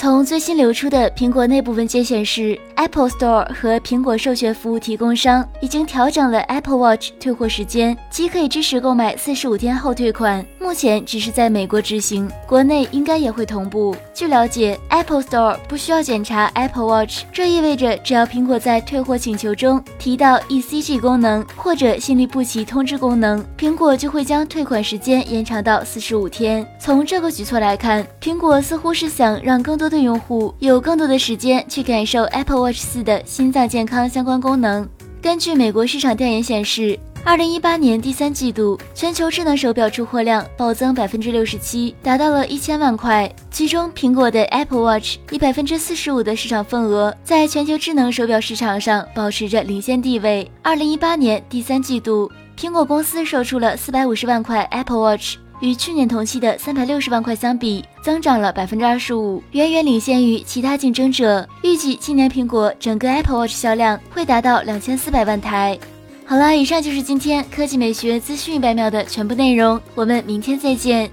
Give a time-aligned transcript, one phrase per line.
[0.00, 10.46] 从最新流出的苹果内部文件显示，Apple Store 和苹果授权服务提供商已经调整了 Apple Watch 退货时间，即可以支持购买四十五天后退款。
[10.60, 13.96] 目前只是在美国执行，国内应该也会同步。
[14.14, 26.64] 据了解，Apple Store 不需要检查 Apple Watch，这意味着只要苹果在退货请求中提到 ECG 功能或者心律不齐通知功能，苹果就会将退款时间延长到四十五天。
[26.78, 29.87] 从这个举措来看，苹果似乎是想让更多。
[29.88, 34.88] 的用户有更多的时间去感受 Apple Watch 四的心脏健康相关功能。
[35.20, 43.30] 根据美国市场调研显示，二零一八年第三季度全球智能手表出货量暴增百分之六十七，达到了一千万块。
[43.50, 50.48] 其中，苹果的 Apple Watch 以百分之四十五的市场份额，在全球智能手表市场上保持着领先地位。
[50.62, 55.36] 二零一八年第三季度，苹果公司售出了四百五十万块 Apple Watch。
[55.60, 61.48] 与去年同期的三百六十万块相比，增长了百分之二十五，远远领先于其他竞争者。
[61.62, 65.78] 预计今年苹果整个 Apple Watch 销量会达到两千四百万台。
[66.24, 71.10] 好了，以上就是今天科技美学资讯一百秒的全部内容，我们明天再见。